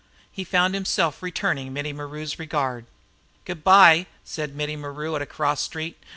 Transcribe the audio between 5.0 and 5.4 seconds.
at a